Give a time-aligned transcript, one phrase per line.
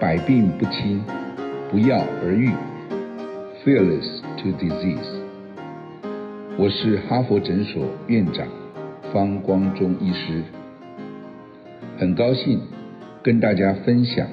[0.00, 1.02] 百病不侵，
[1.72, 2.52] 不药而愈
[3.64, 5.18] ，Fearless to disease。
[6.56, 8.46] 我是哈佛诊所院长
[9.12, 10.44] 方光中医师，
[11.98, 12.60] 很高兴
[13.24, 14.28] 跟大家分享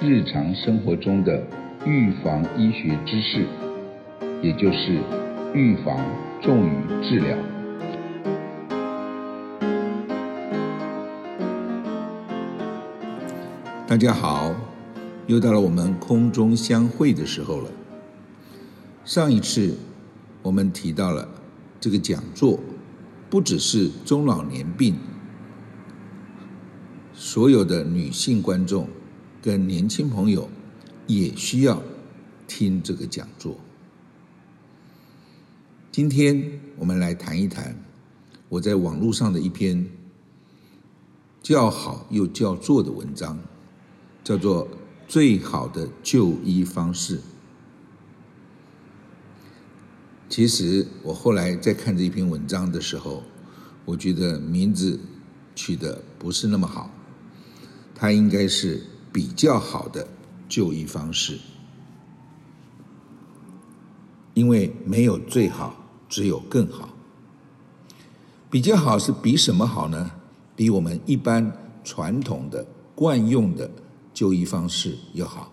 [0.00, 1.42] 日常生活中的
[1.84, 3.44] 预防医学知识，
[4.40, 4.98] 也就是
[5.52, 5.98] 预防
[6.40, 6.70] 重于
[7.02, 7.36] 治疗。
[13.88, 14.52] 大家好，
[15.28, 17.70] 又到了我们空中相会的时候了。
[19.04, 19.76] 上一次
[20.42, 21.28] 我们提到了
[21.78, 22.58] 这个讲座，
[23.28, 24.96] 不只是中老年病，
[27.12, 28.88] 所有的女性观众
[29.42, 30.48] 跟年轻朋友
[31.06, 31.82] 也需要
[32.46, 33.56] 听这个讲座。
[35.92, 37.76] 今天我们来谈一谈
[38.48, 39.86] 我在网络上的一篇
[41.42, 43.38] 叫好又叫座的文章。
[44.24, 44.68] 叫做
[45.08, 47.20] 最好的就医方式。
[50.28, 53.22] 其实我后来在看这篇文章的时候，
[53.86, 55.00] 我觉得名字
[55.54, 56.90] 取得不是那么好，
[57.94, 60.06] 它应该是比较好的
[60.46, 61.38] 就医方式，
[64.34, 65.74] 因为没有最好，
[66.06, 66.90] 只有更好。
[68.50, 70.10] 比较好是比什么好呢？
[70.54, 71.50] 比我们一般
[71.82, 73.70] 传统的惯用的。
[74.18, 75.52] 就医方式要好。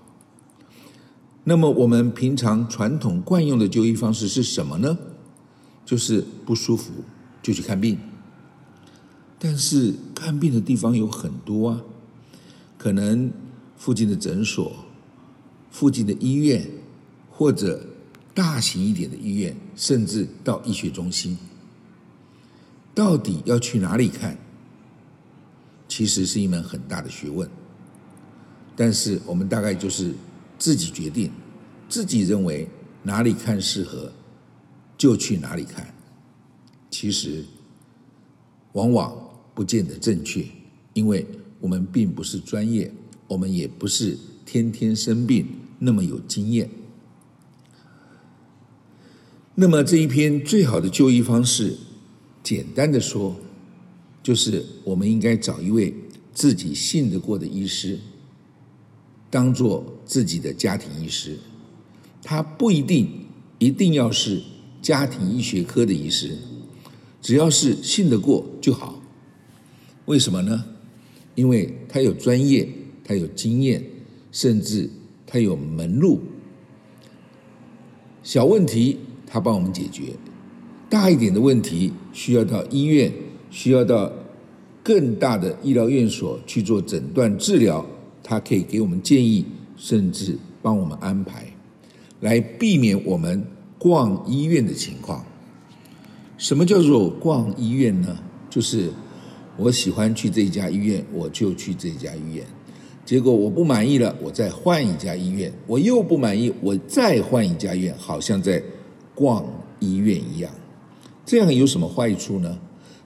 [1.44, 4.98] 那么我们平常传统惯用的就医方式是什么呢？
[5.86, 6.92] 就是不舒服
[7.44, 8.00] 就去看病。
[9.38, 11.82] 但是看病的地方有很多啊，
[12.76, 13.32] 可能
[13.78, 14.74] 附近的诊所、
[15.70, 16.68] 附近的医院，
[17.30, 17.86] 或者
[18.34, 21.38] 大型一点的医院，甚至到医学中心。
[22.96, 24.36] 到底要去哪里看？
[25.88, 27.48] 其实是一门很大的学问。
[28.76, 30.14] 但是我们大概就是
[30.60, 31.32] 自己决定，
[31.88, 32.68] 自己认为
[33.04, 34.12] 哪里看适合，
[34.98, 35.94] 就去哪里看。
[36.90, 37.44] 其实
[38.74, 39.16] 往往
[39.54, 40.46] 不见得正确，
[40.94, 41.26] 因为
[41.60, 42.92] 我们并不是专业，
[43.28, 45.48] 我们也不是天天生病
[45.80, 46.70] 那么有经验。
[49.56, 51.78] 那么这一篇最好的就医方式，
[52.44, 53.36] 简单的说，
[54.22, 55.94] 就是我们应该找一位
[56.34, 57.98] 自己信得过的医师。
[59.36, 61.38] 当做自己的家庭医师，
[62.24, 63.06] 他不一定
[63.60, 64.42] 一定要是
[64.82, 66.38] 家庭医学科的医师，
[67.22, 68.98] 只要是信得过就好。
[70.06, 70.64] 为什么呢？
[71.36, 72.66] 因为他有专业，
[73.04, 73.84] 他有经验，
[74.32, 74.90] 甚至
[75.28, 76.22] 他有门路。
[78.24, 78.98] 小问题
[79.28, 80.14] 他帮我们解决，
[80.90, 83.12] 大一点的问题需要到医院，
[83.52, 84.10] 需要到
[84.82, 87.86] 更大的医疗院所去做诊断治疗。
[88.28, 89.46] 他可以给我们建议，
[89.78, 91.46] 甚至帮我们安排，
[92.22, 93.46] 来避免我们
[93.78, 95.24] 逛医院的情况。
[96.36, 98.18] 什么叫做逛医院呢？
[98.50, 98.90] 就是
[99.58, 102.44] 我喜欢去这家医院，我就去这家医院。
[103.06, 105.54] 结果我不满意了，我再换一家医院。
[105.68, 108.60] 我又不满意，我再换一家医院，好像在
[109.14, 109.46] 逛
[109.80, 110.52] 医院一样。
[111.24, 112.58] 这样有什么坏处呢？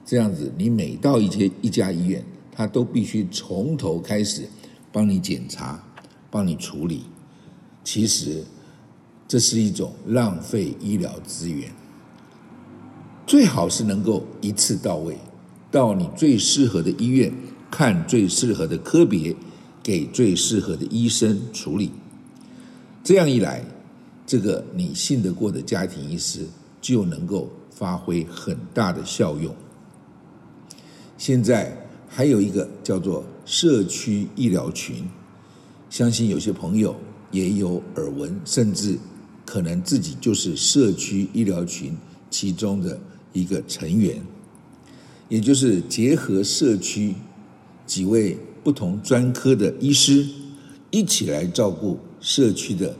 [0.06, 4.48] 这样子，你每到一间一家医院，他都必须从头开始。
[4.92, 5.84] 帮你检查，
[6.32, 7.04] 帮你处理，
[7.84, 8.44] 其实
[9.28, 11.72] 这是一种浪费医疗资源。
[13.28, 15.18] 最好是能够一次到位，
[15.72, 17.32] 到你最适合的医院
[17.70, 19.36] 看最适合的科别，
[19.84, 21.92] 给最适合的医生处理。
[23.04, 23.64] 这样一来，
[24.26, 26.48] 这个你信得过的家庭医师
[26.82, 29.56] 就能够发挥很大的效用。
[31.18, 31.86] 现在。
[32.12, 35.04] 还有一个叫做社区医疗群，
[35.90, 36.96] 相信有些朋友
[37.32, 38.96] 也有耳闻，甚至
[39.44, 41.98] 可能自己就是社区医疗群
[42.30, 43.02] 其中的
[43.34, 44.22] 一个成员，
[45.30, 47.16] 也就是结合社区
[47.88, 50.28] 几位不同专科的医师
[50.92, 52.96] 一起来照顾社区的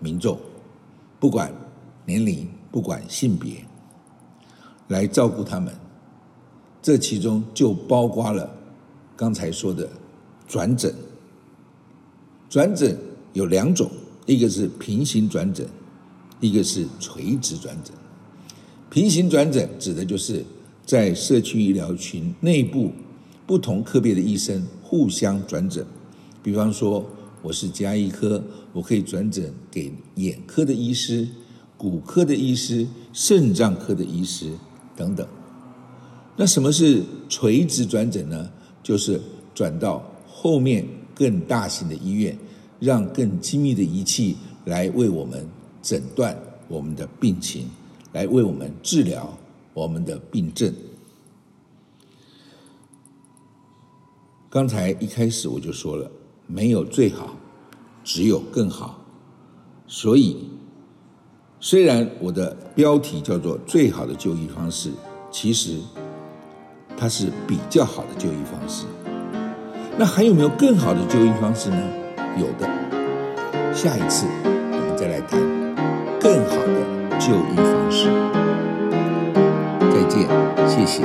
[0.00, 0.40] 民众，
[1.20, 1.52] 不管
[2.06, 3.62] 年龄，不管性别，
[4.88, 5.70] 来照顾他们。
[6.80, 8.58] 这其中就包括了
[9.16, 9.88] 刚才说的
[10.46, 10.94] 转诊。
[12.48, 12.98] 转诊
[13.32, 13.90] 有两种，
[14.26, 15.66] 一个是平行转诊，
[16.40, 17.94] 一个是垂直转诊。
[18.90, 20.44] 平行转诊指的就是
[20.84, 22.92] 在社区医疗群内部
[23.46, 25.86] 不同科别的医生互相转诊。
[26.42, 27.08] 比方说，
[27.40, 28.42] 我是家医科，
[28.72, 31.26] 我可以转诊给眼科的医师、
[31.78, 34.52] 骨科的医师、肾脏科的医师
[34.94, 35.26] 等等。
[36.36, 38.50] 那什么是垂直转诊呢？
[38.82, 39.20] 就是
[39.54, 42.36] 转到后面更大型的医院，
[42.80, 45.46] 让更精密的仪器来为我们
[45.80, 46.36] 诊断
[46.68, 47.68] 我们的病情，
[48.12, 49.36] 来为我们治疗
[49.72, 50.74] 我们的病症。
[54.50, 56.10] 刚才一开始我就说了，
[56.46, 57.36] 没有最好，
[58.04, 58.98] 只有更好。
[59.86, 60.36] 所以，
[61.60, 64.90] 虽然我的标题叫做“最好的就医方式”，
[65.30, 65.78] 其实
[67.02, 68.84] 它是比较好的就医方式。
[69.96, 71.76] 那还有没有更好的就医方式呢？
[72.38, 75.40] 有的，下一次我们再来谈
[76.20, 78.08] 更好的就医方式。
[79.90, 80.28] 再见，
[80.68, 81.02] 谢谢。